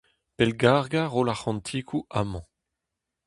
[0.37, 2.43] Pellgargañ roll ar c'hantikoù, amañ.